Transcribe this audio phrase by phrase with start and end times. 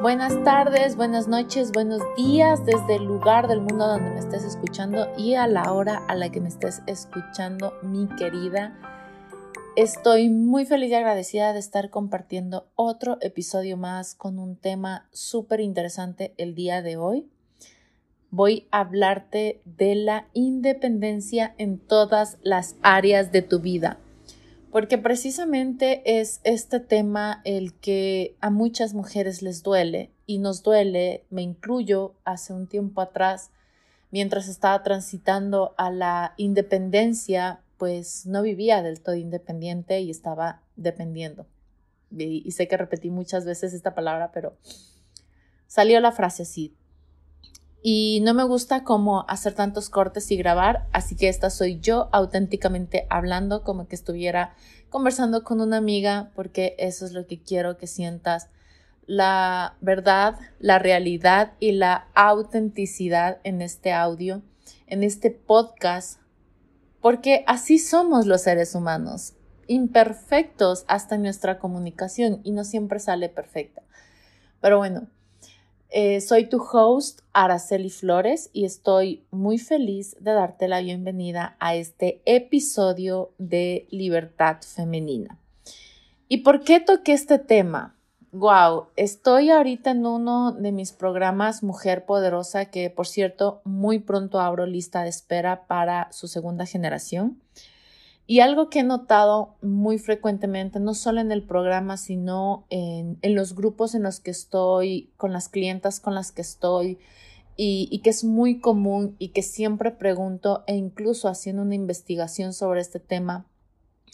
[0.00, 5.08] Buenas tardes, buenas noches, buenos días desde el lugar del mundo donde me estés escuchando
[5.18, 8.78] y a la hora a la que me estés escuchando, mi querida.
[9.74, 15.58] Estoy muy feliz y agradecida de estar compartiendo otro episodio más con un tema súper
[15.58, 17.28] interesante el día de hoy.
[18.30, 23.98] Voy a hablarte de la independencia en todas las áreas de tu vida
[24.70, 31.24] porque precisamente es este tema el que a muchas mujeres les duele y nos duele,
[31.30, 33.50] me incluyo, hace un tiempo atrás,
[34.10, 41.46] mientras estaba transitando a la independencia, pues no vivía del todo independiente y estaba dependiendo.
[42.10, 44.56] Y, sé que repetí muchas veces esta palabra, pero
[45.66, 46.74] salió la frase así,
[47.82, 52.08] y no me gusta como hacer tantos cortes y grabar, así que esta soy yo
[52.12, 54.54] auténticamente hablando como que estuviera
[54.88, 58.48] conversando con una amiga, porque eso es lo que quiero que sientas,
[59.06, 64.42] la verdad, la realidad y la autenticidad en este audio,
[64.86, 66.20] en este podcast,
[67.00, 69.34] porque así somos los seres humanos,
[69.68, 73.82] imperfectos hasta en nuestra comunicación y no siempre sale perfecta.
[74.60, 75.08] Pero bueno,
[75.90, 81.74] eh, soy tu host, Araceli Flores, y estoy muy feliz de darte la bienvenida a
[81.74, 85.38] este episodio de Libertad Femenina.
[86.28, 87.94] ¿Y por qué toqué este tema?
[88.32, 94.40] Wow, estoy ahorita en uno de mis programas Mujer Poderosa, que por cierto, muy pronto
[94.40, 97.40] abro lista de espera para su segunda generación.
[98.30, 103.54] Y algo que he notado muy frecuentemente, no solo en el programa, sino en, los
[103.54, 106.98] grupos en los que estoy, con las clientas con las que estoy,
[107.56, 112.52] y, y, que es muy común y que siempre pregunto e incluso haciendo una investigación
[112.52, 113.46] sobre este tema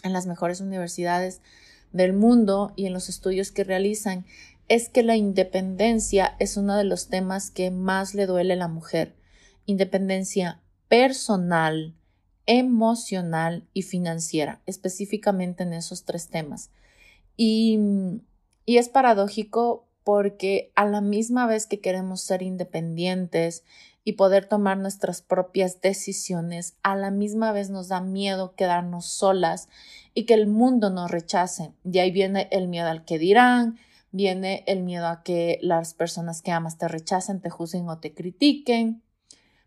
[0.04, 1.40] en las mejores universidades
[1.90, 4.26] del mundo y en los estudios que realizan,
[4.68, 8.68] es que la independencia es uno de los temas que más le duele a la
[8.68, 9.16] mujer.
[9.66, 11.96] Independencia personal,
[12.46, 16.70] emocional y financiera, específicamente en esos tres temas.
[17.36, 17.78] Y,
[18.66, 23.64] y es paradójico porque a la misma vez que queremos ser independientes
[24.04, 29.68] y poder tomar nuestras propias decisiones, a la misma vez nos da miedo quedarnos solas
[30.12, 31.72] y que el mundo nos rechace.
[31.84, 33.78] De ahí viene el miedo al que dirán,
[34.12, 38.12] viene el miedo a que las personas que amas te rechacen, te juzguen o te
[38.12, 39.02] critiquen,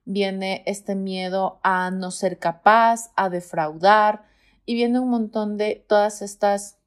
[0.08, 4.24] viene este miedo a no ser capaz, a defraudar
[4.66, 6.78] y viene un montón de todas estas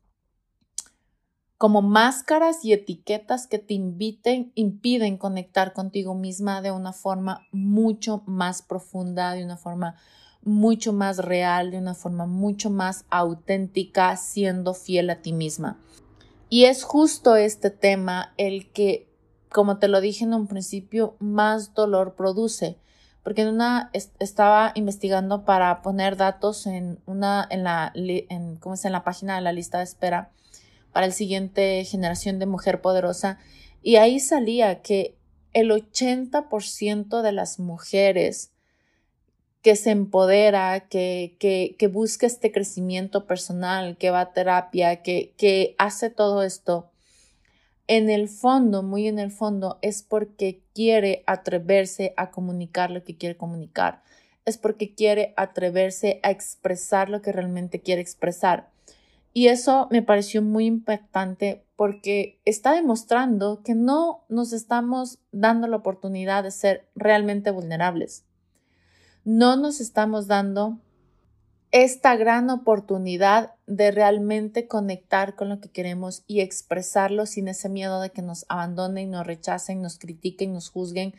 [1.59, 8.23] como máscaras y etiquetas que te inviten, impiden conectar contigo misma de una forma mucho
[8.25, 9.97] más profunda, de una forma
[10.43, 15.79] mucho más real, de una forma mucho más auténtica, siendo fiel a ti misma.
[16.49, 19.13] Y es justo este tema el que,
[19.51, 22.79] como te lo dije en un principio, más dolor produce
[23.23, 28.85] porque en una estaba investigando para poner datos en una en la en, ¿cómo es?
[28.85, 30.31] en la página de la lista de espera
[30.93, 33.39] para el siguiente generación de mujer poderosa
[33.83, 35.17] y ahí salía que
[35.53, 38.53] el 80% de las mujeres
[39.63, 45.35] que se empodera, que, que, que busca este crecimiento personal, que va a terapia, que,
[45.37, 46.90] que hace todo esto,
[47.91, 53.17] en el fondo, muy en el fondo, es porque quiere atreverse a comunicar lo que
[53.17, 54.05] quiere comunicar.
[54.45, 58.71] Es porque quiere atreverse a expresar lo que realmente quiere expresar.
[59.33, 65.79] Y eso me pareció muy impactante porque está demostrando que no nos estamos dando la
[65.79, 68.25] oportunidad de ser realmente vulnerables.
[69.25, 70.79] No nos estamos dando
[71.73, 78.01] esta gran oportunidad de realmente conectar con lo que queremos y expresarlo sin ese miedo
[78.01, 81.15] de que nos abandonen, nos rechacen, nos critiquen, nos juzguen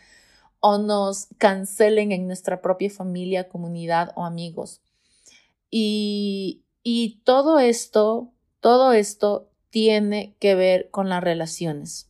[0.60, 4.82] o nos cancelen en nuestra propia familia, comunidad o amigos.
[5.70, 8.30] Y, y todo esto,
[8.60, 12.10] todo esto tiene que ver con las relaciones,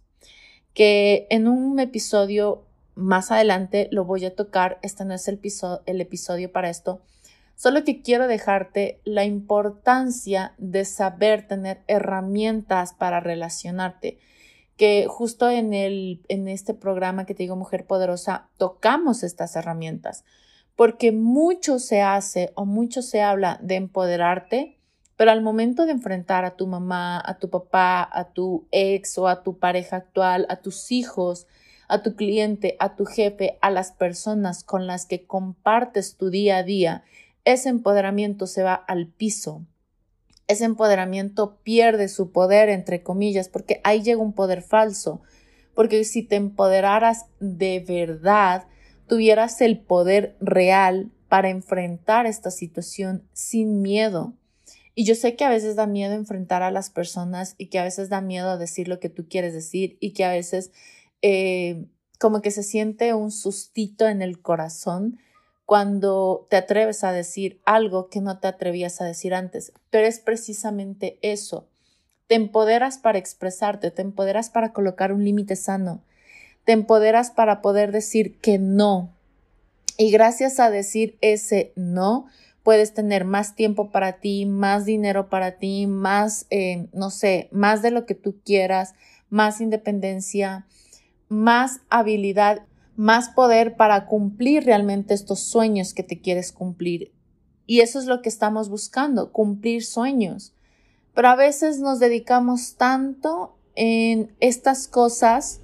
[0.73, 2.63] que en un episodio
[2.95, 7.01] más adelante lo voy a tocar, este no es el episodio, el episodio para esto,
[7.61, 14.17] Solo que quiero dejarte la importancia de saber tener herramientas para relacionarte.
[14.77, 20.25] Que justo en, el, en este programa que te digo Mujer Poderosa tocamos estas herramientas.
[20.75, 24.79] Porque mucho se hace o mucho se habla de empoderarte,
[25.15, 29.27] pero al momento de enfrentar a tu mamá, a tu papá, a tu ex o
[29.27, 31.45] a tu pareja actual, a tus hijos,
[31.87, 36.57] a tu cliente, a tu jefe, a las personas con las que compartes tu día
[36.57, 37.03] a día
[37.45, 39.65] ese empoderamiento se va al piso.
[40.47, 45.21] Ese empoderamiento pierde su poder, entre comillas, porque ahí llega un poder falso,
[45.73, 48.67] porque si te empoderaras de verdad,
[49.07, 54.33] tuvieras el poder real para enfrentar esta situación sin miedo.
[54.93, 57.83] Y yo sé que a veces da miedo enfrentar a las personas y que a
[57.83, 60.71] veces da miedo decir lo que tú quieres decir y que a veces
[61.21, 61.85] eh,
[62.19, 65.19] como que se siente un sustito en el corazón
[65.71, 69.71] cuando te atreves a decir algo que no te atrevías a decir antes.
[69.89, 71.65] Pero es precisamente eso.
[72.27, 76.03] Te empoderas para expresarte, te empoderas para colocar un límite sano,
[76.65, 79.15] te empoderas para poder decir que no.
[79.95, 82.25] Y gracias a decir ese no,
[82.63, 87.81] puedes tener más tiempo para ti, más dinero para ti, más, eh, no sé, más
[87.81, 88.93] de lo que tú quieras,
[89.29, 90.65] más independencia,
[91.29, 92.63] más habilidad
[92.95, 97.11] más poder para cumplir realmente estos sueños que te quieres cumplir.
[97.65, 100.53] Y eso es lo que estamos buscando, cumplir sueños.
[101.13, 105.61] Pero a veces nos dedicamos tanto en estas cosas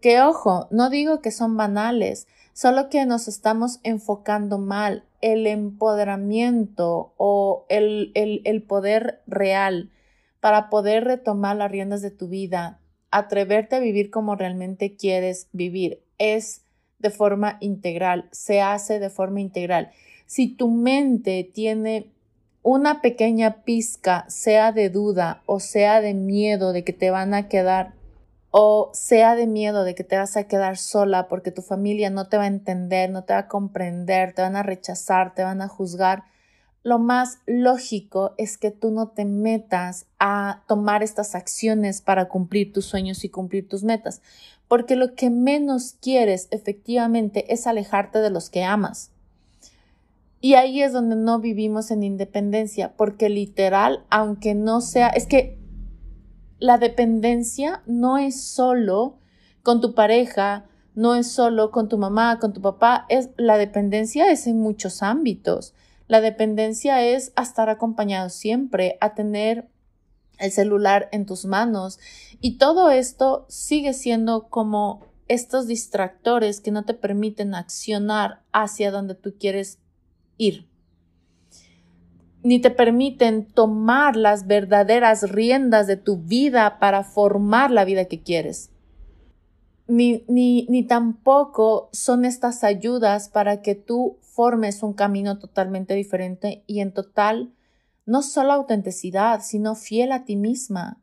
[0.00, 5.04] que, ojo, no digo que son banales, solo que nos estamos enfocando mal.
[5.20, 9.90] El empoderamiento o el, el, el poder real
[10.40, 12.80] para poder retomar las riendas de tu vida,
[13.10, 16.62] atreverte a vivir como realmente quieres vivir, es
[17.00, 19.90] de forma integral, se hace de forma integral.
[20.26, 22.12] Si tu mente tiene
[22.62, 27.48] una pequeña pizca, sea de duda o sea de miedo de que te van a
[27.48, 27.94] quedar
[28.50, 32.28] o sea de miedo de que te vas a quedar sola porque tu familia no
[32.28, 35.62] te va a entender, no te va a comprender, te van a rechazar, te van
[35.62, 36.24] a juzgar,
[36.82, 42.72] lo más lógico es que tú no te metas a tomar estas acciones para cumplir
[42.72, 44.22] tus sueños y cumplir tus metas,
[44.66, 49.10] porque lo que menos quieres efectivamente es alejarte de los que amas.
[50.40, 55.58] Y ahí es donde no vivimos en independencia, porque literal, aunque no sea, es que
[56.58, 59.18] la dependencia no es solo
[59.62, 64.30] con tu pareja, no es solo con tu mamá, con tu papá, es la dependencia
[64.30, 65.74] es en muchos ámbitos.
[66.10, 69.68] La dependencia es a estar acompañado siempre, a tener
[70.40, 72.00] el celular en tus manos.
[72.40, 79.14] Y todo esto sigue siendo como estos distractores que no te permiten accionar hacia donde
[79.14, 79.78] tú quieres
[80.36, 80.66] ir.
[82.42, 88.20] Ni te permiten tomar las verdaderas riendas de tu vida para formar la vida que
[88.20, 88.72] quieres
[89.90, 96.62] ni, ni, ni tampoco son estas ayudas para que tú formes un camino totalmente diferente
[96.66, 97.52] y en total,
[98.06, 101.02] no solo autenticidad, sino fiel a ti misma,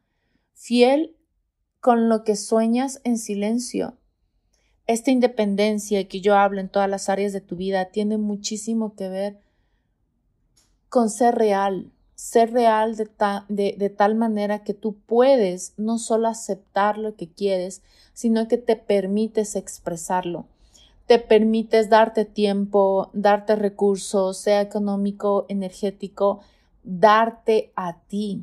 [0.54, 1.18] fiel
[1.82, 3.98] con lo que sueñas en silencio.
[4.86, 9.10] Esta independencia que yo hablo en todas las áreas de tu vida tiene muchísimo que
[9.10, 9.40] ver
[10.88, 16.98] con ser real, ser real de, de, tal manera que tú puedes no solo aceptar
[16.98, 17.84] lo que quieres,
[18.14, 20.48] sino que te permites expresarlo.
[21.06, 26.40] Te permites darte tiempo, darte recursos, sea económico, energético,
[26.84, 28.42] darte a ti.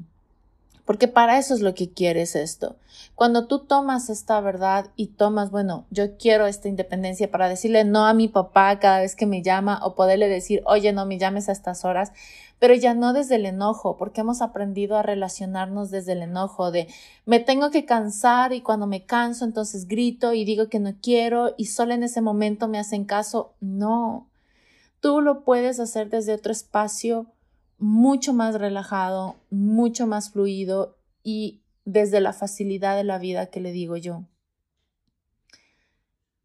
[0.84, 2.76] Porque para eso es lo que quieres esto.
[3.14, 8.06] Cuando tú tomas esta verdad y tomas, bueno, yo quiero esta independencia para decirle no
[8.06, 11.48] a mi papá cada vez que me llama o poderle decir, oye, no me llames
[11.48, 12.12] a estas horas,
[12.58, 16.88] pero ya no desde el enojo, porque hemos aprendido a relacionarnos desde el enojo de
[17.24, 21.54] me tengo que cansar y cuando me canso entonces grito y digo que no quiero
[21.56, 23.54] y solo en ese momento me hacen caso.
[23.60, 24.28] No,
[25.00, 27.26] tú lo puedes hacer desde otro espacio
[27.78, 33.72] mucho más relajado, mucho más fluido y desde la facilidad de la vida que le
[33.72, 34.24] digo yo.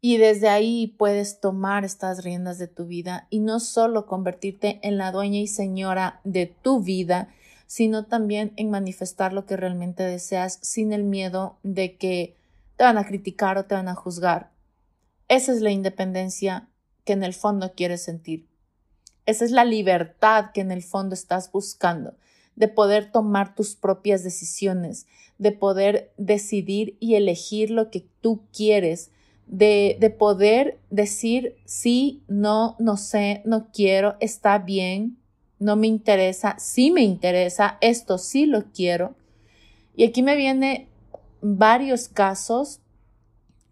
[0.02, 4.96] Y desde ahí puedes tomar estas riendas de tu vida y no solo convertirte en
[4.96, 7.28] la dueña y señora de tu vida,
[7.66, 12.36] sino también en manifestar lo que realmente deseas sin el miedo de que
[12.76, 14.50] te van a criticar o te van a juzgar.
[15.28, 16.68] Esa es la independencia
[17.04, 18.49] que en el fondo quieres sentir.
[19.26, 22.14] Esa es la libertad que en el fondo estás buscando,
[22.56, 25.06] de poder tomar tus propias decisiones,
[25.38, 29.10] de poder decidir y elegir lo que tú quieres,
[29.46, 35.18] de, de poder decir sí, no, no sé, no quiero, está bien,
[35.58, 39.14] no me interesa, sí me interesa, esto sí lo quiero.
[39.94, 40.88] Y aquí me viene
[41.42, 42.80] varios casos,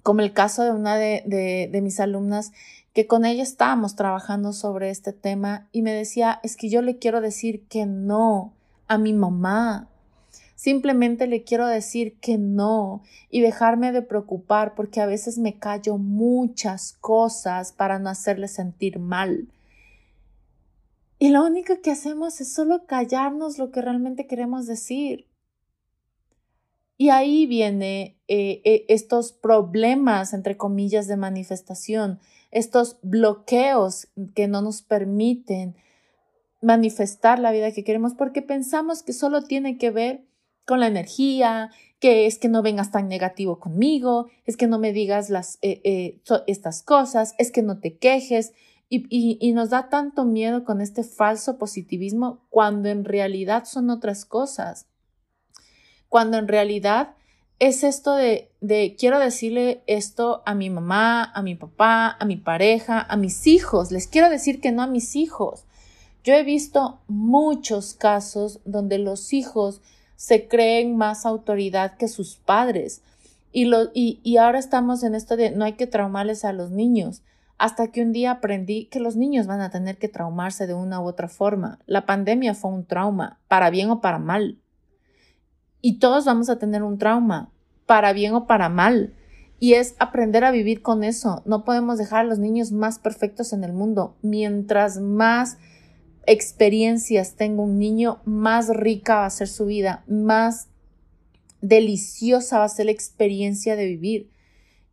[0.03, 2.53] como el caso de una de, de, de, mis alumnas,
[2.99, 6.99] que con ella estábamos trabajando sobre este tema y me decía, es que yo le
[6.99, 8.55] quiero decir que no
[8.89, 9.89] a mi mamá,
[10.57, 15.97] Simplemente le quiero decir que no y dejarme de preocupar porque a veces me callo
[15.97, 19.47] muchas cosas para no hacerle sentir mal.
[21.21, 25.29] Y lo único que hacemos es solo callarnos lo que realmente queremos decir.
[26.97, 32.19] Y ahí viene eh, eh, estos problemas, entre comillas, de manifestación,
[32.51, 35.77] estos bloqueos que no nos permiten
[36.61, 40.25] manifestar la vida que queremos porque pensamos que solo tiene que ver
[40.65, 44.93] con la energía, que es que no vengas tan negativo conmigo, es que no me
[44.93, 48.53] digas las, eh, estas cosas, es que no te quejes.
[48.91, 54.87] y, nos da tanto miedo con este falso positivismo cuando en realidad son otras cosas
[56.09, 57.15] cuando en realidad
[57.59, 62.37] es esto de, de, quiero decirle esto a mi mamá, a mi papá, a mi
[62.37, 63.91] pareja, a mis hijos.
[63.91, 65.65] Les quiero decir que no a mis hijos.
[66.23, 69.81] Yo he visto muchos casos donde los hijos
[70.15, 73.03] se creen más autoridad que sus padres.
[73.51, 76.71] Y, lo, y, y ahora estamos en esto de no hay que traumarles a los
[76.71, 77.23] niños.
[77.57, 81.01] Hasta que un día aprendí que los niños van a tener que traumarse de una
[81.01, 81.81] u otra forma.
[81.87, 84.59] La pandemia fue un trauma, para bien o para mal.
[85.81, 87.53] Y todos vamos a tener un trauma,
[87.87, 89.15] para bien o para mal.
[89.61, 91.43] Y es aprender a vivir con eso.
[91.45, 94.17] No podemos dejar a los niños más perfectos en el mundo.
[94.23, 95.59] Mientras más
[96.27, 100.69] experiencias tenga un niño, más rica va a ser su vida, más
[101.61, 104.31] deliciosa va a ser la experiencia de vivir.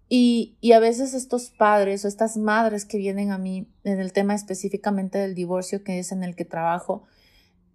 [0.08, 4.14] Y, y, a veces estos padres o estas madres que vienen a mí en el
[4.14, 7.04] tema específicamente del divorcio, que es en el que trabajo,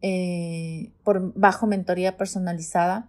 [0.02, 3.08] eh, por bajo mentoría personalizada,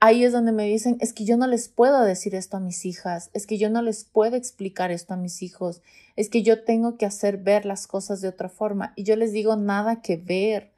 [0.00, 2.84] ahí es donde me dicen, es que yo no les puedo decir esto a mis
[2.84, 5.80] hijas, es que yo no les puedo explicar esto a mis hijos,
[6.16, 8.92] es que yo tengo que hacer ver las cosas de otra forma.
[8.96, 10.72] Y yo les digo, nada que ver.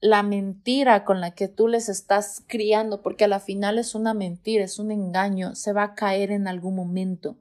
[0.00, 4.12] La mentira con la que tú les estás criando, porque a la final es una
[4.12, 7.36] mentira, es un engaño, se va a caer en algún momento.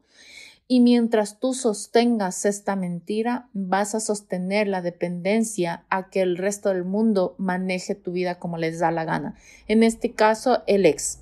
[0.67, 6.69] Y mientras tú sostengas esta mentira, vas a sostener la dependencia a que el resto
[6.69, 9.35] del mundo maneje tu vida como les da la gana.
[9.67, 11.19] En este caso, el ex.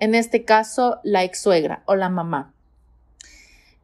[0.00, 2.52] En este caso, la ex suegra o la mamá.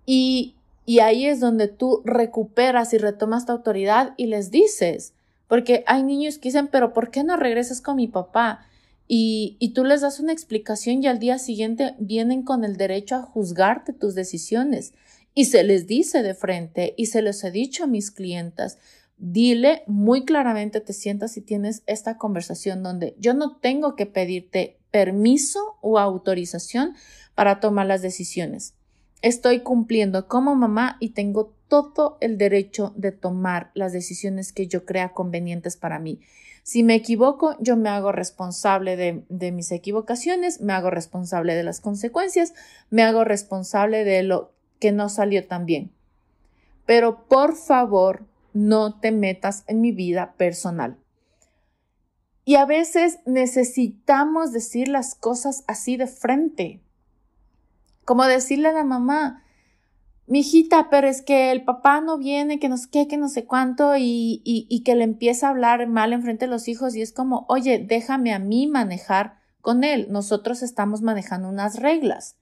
[0.07, 0.57] Y,
[0.87, 5.15] y ahí es donde tú recuperas y retomas tu autoridad y les dices,
[5.47, 8.67] porque hay niños que dicen, pero ¿por qué no regresas con mi papá?
[9.13, 13.23] Y, tú les das una explicación y al día siguiente vienen con el derecho a
[13.23, 14.95] juzgarte tus decisiones.
[15.35, 18.79] Y se les dice de frente y se les he dicho a mis clientas,
[19.17, 24.79] dile muy claramente, te sientas y tienes esta conversación donde yo no tengo que pedirte
[24.93, 26.95] permiso o autorización
[27.35, 28.75] para tomar las decisiones.
[29.23, 34.85] Estoy cumpliendo como mamá y tengo todo el derecho de tomar las decisiones que yo
[34.85, 36.21] crea convenientes para mí.
[36.71, 41.81] Si me equivoco, yo me hago responsable de, mis equivocaciones, me hago responsable de las
[41.81, 42.55] consecuencias,
[42.91, 45.91] me hago responsable de lo que no salió tan bien.
[46.87, 50.97] Pero por favor, no te metas en mi vida personal.
[52.45, 56.81] Y a veces necesitamos decir las cosas así de frente.
[58.05, 59.43] Como decirle a la mamá,
[60.39, 63.45] hijita, pero es que el papá no viene, que no sé qué, que no sé
[63.45, 66.95] cuánto, y, y, y que le empieza a hablar mal en frente de los hijos,
[66.95, 70.07] y es como, oye, déjame a mí manejar con él.
[70.11, 72.37] Nosotros estamos manejando unas reglas.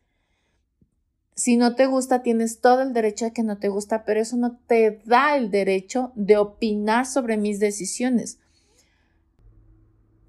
[1.35, 4.37] Si no te gusta, tienes todo el derecho de que no te gusta, pero eso
[4.37, 8.38] no te da el derecho de opinar sobre mis decisiones.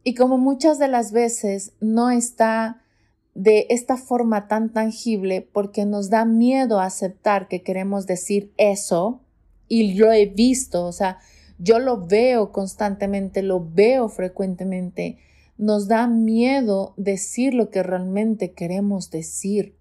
[0.03, 2.83] Y como muchas de las veces no está
[3.33, 9.21] de esta forma tan tangible porque nos da miedo aceptar que queremos decir eso
[9.67, 11.19] y lo he visto, o sea,
[11.59, 15.19] yo lo veo constantemente, lo veo frecuentemente,
[15.57, 19.75] nos da miedo decir lo que realmente queremos decir,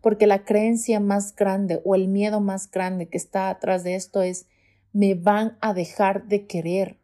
[0.00, 4.22] porque la creencia más grande o el miedo más grande que está atrás de esto
[4.22, 4.46] es
[4.92, 6.98] me van a dejar de querer,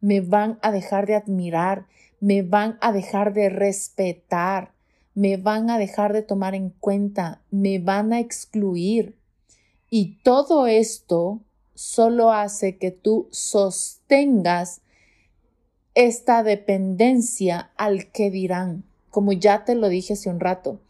[0.00, 1.86] me van a dejar de admirar,
[2.20, 4.72] me van a dejar de respetar,
[5.18, 9.18] me van a dejar de tomar en cuenta, me van a excluir.
[9.90, 11.40] Y todo esto
[11.74, 14.80] solo hace que tú sostengas
[15.96, 20.82] esta dependencia al que dirán, como ya te lo dije hace un rato,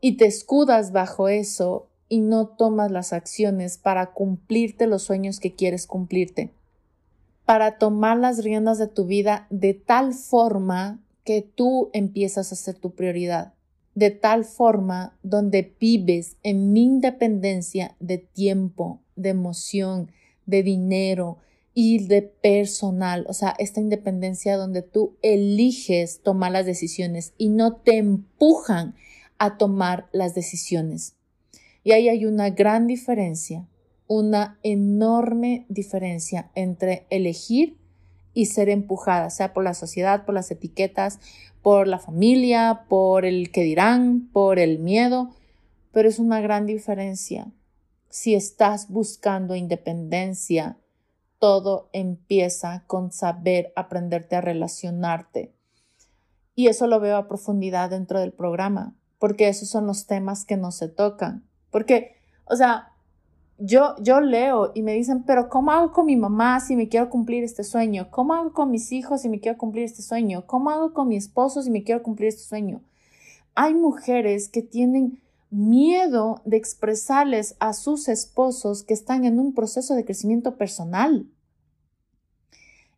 [0.00, 5.56] y te escudas bajo eso y no tomas las acciones para cumplirte los sueños que
[5.56, 6.54] quieres cumplirte,
[7.44, 12.76] para tomar las riendas de tu vida de tal forma que tú empiezas a ser
[12.76, 13.54] tu prioridad,
[13.94, 20.10] de tal forma donde vives en independencia de tiempo, de emoción,
[20.46, 21.38] de dinero
[21.74, 27.76] y de personal, o sea, esta independencia donde tú eliges tomar las decisiones y no
[27.76, 28.94] te empujan
[29.38, 31.14] a tomar las decisiones.
[31.84, 33.66] Y ahí hay una gran diferencia,
[34.06, 37.76] una enorme diferencia entre elegir
[38.34, 41.20] y ser empujada, sea por la sociedad, por las etiquetas,
[41.62, 45.30] por la familia, por el que dirán, por el miedo,
[45.92, 47.52] pero es una gran diferencia.
[48.08, 50.76] Si estás buscando independencia,
[51.38, 55.52] todo empieza con saber aprenderte a relacionarte.
[56.54, 60.56] Y eso lo veo a profundidad dentro del programa, porque esos son los temas que
[60.56, 61.44] no se tocan.
[61.70, 62.91] Porque, o sea,
[63.64, 67.08] yo, yo leo y me dicen, pero ¿cómo hago con mi mamá si me quiero
[67.08, 68.08] cumplir este sueño?
[68.10, 70.44] ¿Cómo hago con mis hijos si me quiero cumplir este sueño?
[70.48, 72.82] ¿Cómo hago con mi esposo si me quiero cumplir este sueño?
[73.54, 79.94] Hay mujeres que tienen miedo de expresarles a sus esposos que están en un proceso
[79.94, 81.26] de crecimiento personal.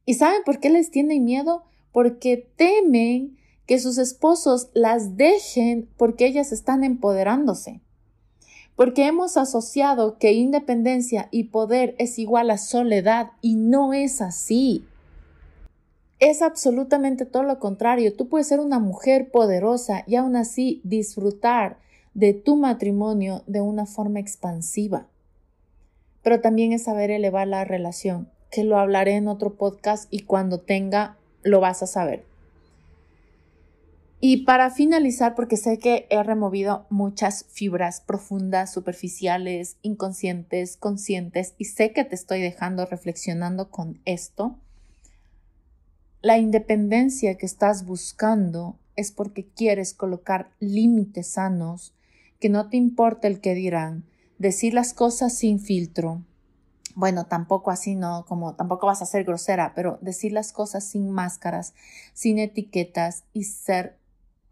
[0.06, 1.64] ¿Y saben por qué les tienen miedo?
[1.92, 7.82] Porque temen que sus esposos las dejen porque ellas están empoderándose
[8.76, 14.84] porque hemos asociado que independencia y poder es igual a soledad y no es así.
[16.18, 18.14] Es absolutamente todo lo contrario.
[18.14, 21.78] Tú puedes ser una mujer poderosa y aún así disfrutar
[22.14, 25.06] de tu matrimonio de una forma expansiva.
[26.22, 30.60] Pero también es saber elevar la relación, que lo hablaré en otro podcast y cuando
[30.60, 32.24] tenga lo vas a saber.
[34.26, 41.66] Y para finalizar, porque sé que he removido muchas fibras profundas, superficiales, inconscientes, conscientes, y
[41.66, 44.58] sé que te estoy dejando reflexionando con esto,
[46.22, 51.92] la independencia que estás buscando es porque quieres colocar límites sanos,
[52.40, 54.06] que no te importa el que dirán,
[54.38, 56.22] decir las cosas sin filtro.
[56.94, 61.10] Bueno, tampoco así, no, como tampoco vas a ser grosera, pero decir las cosas sin
[61.10, 61.74] máscaras,
[62.14, 63.98] sin etiquetas y ser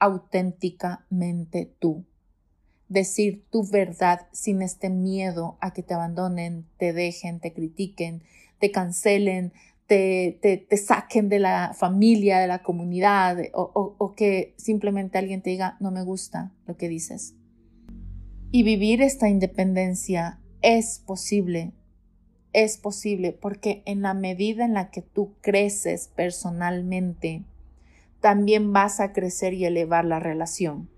[0.02, 2.04] auténticamente tú.
[2.88, 8.24] Decir tu verdad sin este miedo a que te abandonen, te dejen, te critiquen,
[8.58, 9.52] te cancelen,
[9.86, 15.50] te, te, saquen de la familia, de la comunidad, o, o que simplemente alguien te
[15.50, 17.36] diga, no me gusta lo que dices.
[18.50, 21.70] Y vivir esta independencia es posible,
[22.52, 27.44] es posible porque en la medida en la que tú creces personalmente,
[28.22, 30.88] también vas a crecer y elevar la relación.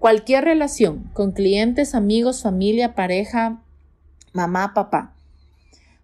[0.00, 3.62] Cualquier relación con clientes, amigos, familia, pareja,
[4.32, 5.14] mamá, papá.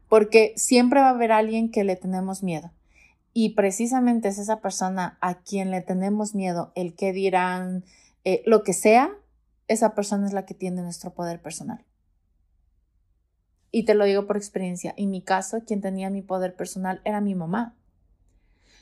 [0.09, 2.71] Porque siempre va a haber alguien que le tenemos miedo.
[3.33, 7.85] Y precisamente es esa persona a quien le tenemos miedo, el que dirán,
[8.25, 9.11] eh, lo que sea,
[9.67, 11.85] esa persona es la que tiene nuestro poder personal.
[13.71, 14.93] Y te lo digo por experiencia.
[14.97, 17.77] En mi caso, quien tenía mi poder personal era mi mamá.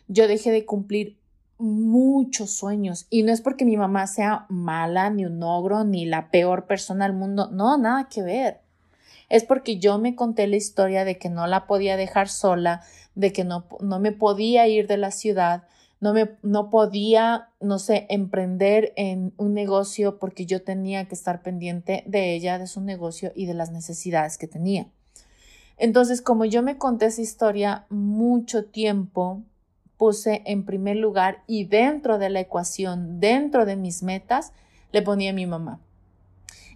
[0.09, 1.18] Yo dejé de cumplir
[1.59, 3.07] muchos sueños.
[3.11, 7.07] Y no es porque mi mamá sea mala, ni un ogro, ni la peor persona
[7.07, 7.51] del mundo.
[7.51, 8.61] No, nada que ver.
[9.29, 12.83] Es porque yo me conté la historia de que no la podía dejar sola,
[13.15, 15.65] de que no, no me podía ir de la ciudad,
[16.01, 21.43] no me no podía, no sé, emprender en un negocio porque yo tenía que estar
[21.43, 24.89] pendiente de ella, de su negocio y de las necesidades que tenía.
[25.77, 29.43] Entonces, como yo me conté esa historia mucho tiempo,
[29.99, 34.53] puse en primer lugar y dentro de la ecuación, dentro de mis metas,
[34.93, 35.81] le ponía a mi mamá.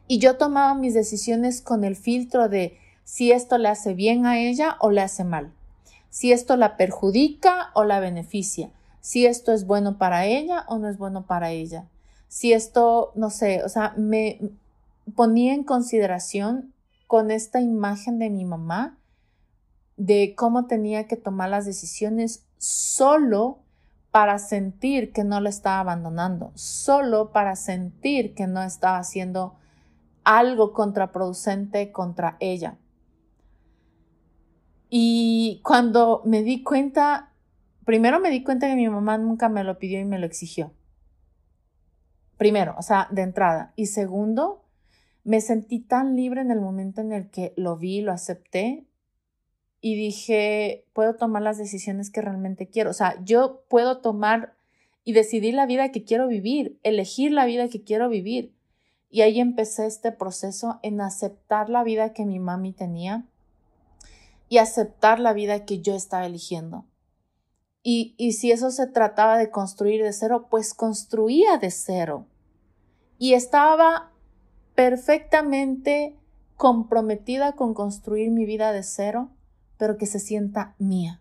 [0.08, 4.38] Y yo tomaba mis decisiones con el filtro de si esto le hace bien a
[4.38, 5.52] ella o le hace mal,
[6.10, 10.88] si esto la perjudica o la beneficia, si esto es bueno para ella o no
[10.88, 11.86] es bueno para ella,
[12.28, 14.38] si esto, no sé, o sea, me
[15.14, 16.72] ponía en consideración
[17.06, 18.98] con esta imagen de mi mamá
[19.96, 23.64] de cómo tenía que tomar las decisiones solo
[24.12, 29.56] para sentir que no la estaba abandonando, solo para sentir que no estaba haciendo
[30.22, 32.78] algo contraproducente contra ella.
[34.88, 37.32] Y cuando me di cuenta,
[37.84, 40.72] primero me di cuenta que mi mamá nunca me lo pidió y me lo exigió.
[42.36, 43.72] Primero, o sea, de entrada.
[43.74, 44.62] Y segundo,
[45.24, 48.86] me sentí tan libre en el momento en el que lo vi, lo acepté
[49.84, 52.90] y dije, puedo tomar las decisiones que realmente quiero.
[52.90, 54.54] O sea, yo puedo tomar
[55.02, 58.54] y decidir la vida que quiero vivir, elegir la vida que quiero vivir.
[59.10, 63.26] Y ahí empecé este proceso en aceptar la vida que mi mami tenía
[64.48, 66.86] y aceptar la vida que yo estaba eligiendo.
[67.82, 72.26] Y, y si eso se trataba de construir de cero, pues construía de cero.
[73.18, 74.12] Y estaba
[74.76, 76.16] perfectamente
[76.56, 79.32] comprometida con construir mi vida de cero
[79.82, 81.20] pero que se sienta mía,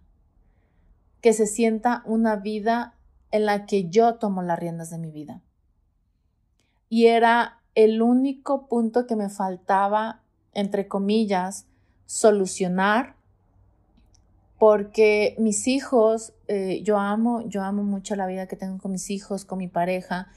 [1.19, 2.93] que se sienta una vida
[3.31, 5.41] en la que yo tomo las riendas de mi vida.
[6.87, 10.21] Y era el único punto que me faltaba,
[10.53, 11.65] entre comillas,
[12.05, 13.15] solucionar
[14.59, 19.09] porque mis hijos, eh, yo amo, yo amo mucho la vida que tengo con mis
[19.09, 20.27] hijos, con mi pareja.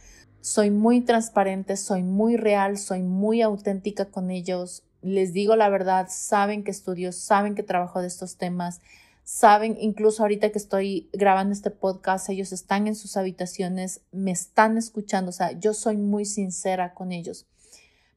[0.40, 4.82] Soy muy transparente, soy muy real, soy muy auténtica con ellos.
[5.04, 8.80] Les digo la verdad, saben que estudio, saben que trabajo de estos temas,
[9.22, 14.78] saben, incluso ahorita que estoy grabando este podcast, ellos están en sus habitaciones, me están
[14.78, 17.46] escuchando, o sea, yo soy muy sincera con ellos,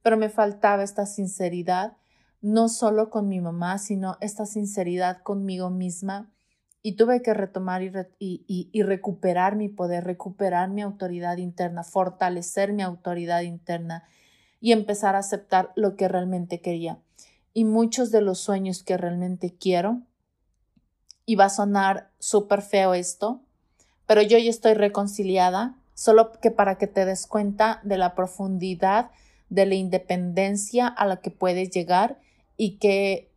[0.01, 1.97] pero me faltaba esta sinceridad
[2.41, 6.31] no solo con mi mamá, sino esta sinceridad conmigo misma.
[6.83, 7.81] Y tuve que retomar
[8.19, 14.03] y, recuperar mi poder, recuperar mi autoridad interna, fortalecer mi autoridad interna
[14.59, 16.99] y empezar a aceptar lo que realmente quería.
[17.53, 20.01] Y muchos de los sueños que realmente quiero,
[21.25, 23.41] y va a sonar súper feo esto,
[24.05, 29.11] pero yo ya estoy reconciliada, solo que para que te des cuenta de la profundidad
[29.49, 32.19] de la independencia a la que puedes llegar
[32.55, 33.29] y que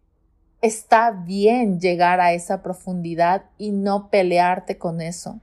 [0.61, 5.40] está bien llegar a esa profundidad y no pelearte con eso.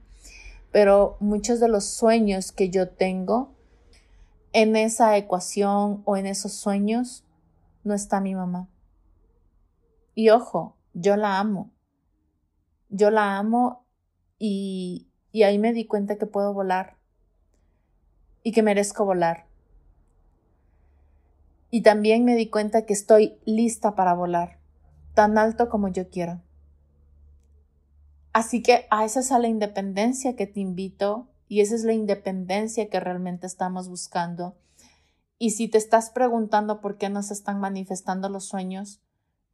[0.70, 3.54] Pero muchos de los sueños que yo tengo
[4.52, 7.24] en esa ecuación o en esos sueños
[7.84, 8.68] no está mi mamá.
[10.14, 11.70] Y ojo, yo la amo.
[12.88, 13.84] Yo la amo
[14.38, 16.96] y, y ahí me di cuenta que puedo volar
[18.42, 19.48] y que merezco volar
[21.70, 24.58] y también me di cuenta que estoy lista para volar,
[25.14, 26.40] tan alto como yo quiero.
[28.32, 32.88] Así que a esa es la independencia que te invito y esa es la independencia
[32.88, 34.54] que realmente estamos buscando.
[35.38, 39.00] Y si te estás preguntando por qué no se están manifestando los sueños,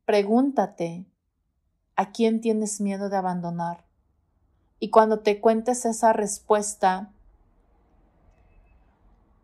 [0.04, 1.06] pregúntate
[1.96, 3.84] a quién tienes miedo de abandonar.
[4.80, 7.12] Y cuando te cuentes esa respuesta,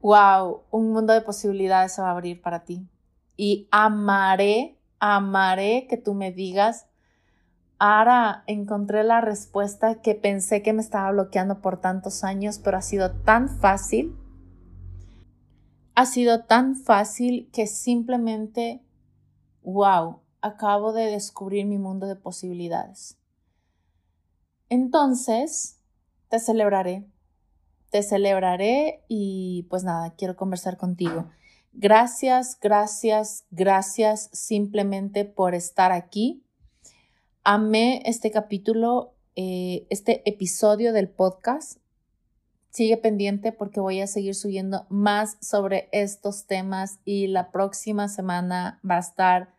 [0.00, 2.88] wow, un mundo de posibilidades se va a abrir para ti.
[3.36, 6.86] Y amaré, amaré que tú me digas,
[7.80, 12.82] ahora encontré la respuesta que pensé que me estaba bloqueando por tantos años, pero ha
[12.82, 14.16] sido tan fácil.
[15.96, 18.80] Ha sido tan fácil que simplemente,
[19.62, 23.18] wow, acabo de descubrir mi mundo de posibilidades.
[24.68, 25.80] Entonces,
[26.28, 27.04] te celebraré
[27.90, 31.28] te celebraré y pues nada, quiero conversar contigo.
[31.72, 36.44] Gracias, gracias, gracias simplemente por estar aquí.
[37.52, 41.80] Amé este capítulo, eh, este episodio del podcast.
[42.68, 48.78] Sigue pendiente porque voy a seguir subiendo más sobre estos temas y la próxima semana
[48.88, 49.52] va a estar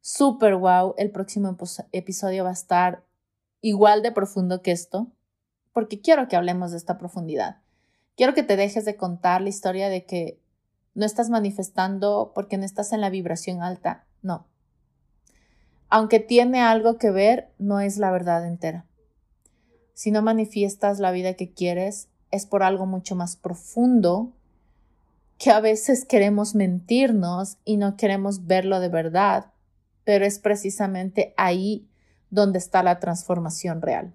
[0.00, 0.96] súper wow.
[0.98, 1.56] El próximo
[1.92, 3.04] episodio va a estar
[3.60, 5.06] igual de profundo que esto
[5.72, 7.58] porque quiero que hablemos de esta profundidad.
[8.16, 10.40] Quiero que te dejes de contar la historia de que
[10.94, 14.04] no estás manifestando porque no estás en la vibración alta.
[14.20, 14.48] No.
[15.96, 18.84] Aunque tiene algo que ver, no es la verdad entera.
[19.92, 24.32] Si no manifiestas la vida que quieres, es por algo mucho más profundo
[25.38, 29.52] que a veces queremos mentirnos y no queremos verlo de verdad,
[30.02, 31.86] pero es precisamente ahí
[32.28, 34.12] donde está la transformación real.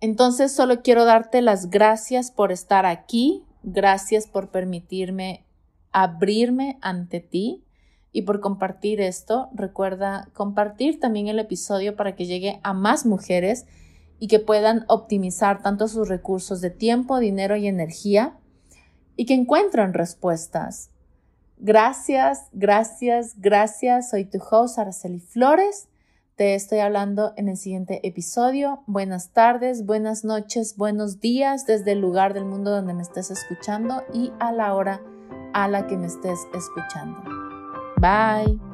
[0.00, 5.46] Entonces solo quiero darte las gracias por estar aquí, gracias por permitirme
[5.92, 7.62] abrirme ante ti
[8.16, 9.48] y por compartir esto.
[9.52, 13.66] Recuerda compartir también el episodio para que llegue a más mujeres
[14.18, 18.38] y que puedan optimizar tanto sus recursos de tiempo, dinero y energía
[19.16, 20.90] y que encuentren respuestas.
[21.58, 24.10] Gracias, gracias, gracias.
[24.10, 25.88] Soy tu host Araceli Flores
[26.36, 28.82] te estoy hablando en el siguiente episodio.
[28.86, 34.04] Buenas tardes, buenas noches, buenos días desde el lugar del mundo donde me estés escuchando
[34.12, 35.00] y a la hora
[35.54, 37.45] a la que me estés escuchando.
[38.00, 38.65] Bye.